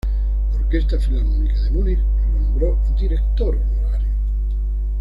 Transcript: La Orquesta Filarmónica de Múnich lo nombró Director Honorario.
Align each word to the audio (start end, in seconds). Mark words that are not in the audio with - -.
La 0.51 0.55
Orquesta 0.57 0.97
Filarmónica 0.97 1.61
de 1.61 1.69
Múnich 1.69 1.99
lo 1.99 2.39
nombró 2.39 2.79
Director 2.97 3.55
Honorario. 3.55 4.09